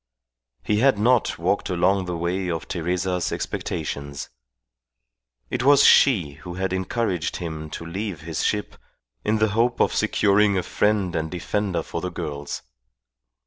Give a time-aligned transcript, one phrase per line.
[0.63, 4.31] He had not walked along the way of Teresa's expectations.
[5.51, 8.77] It was she who had encouraged him to leave his ship,
[9.23, 12.63] in the hope of securing a friend and defender for the girls.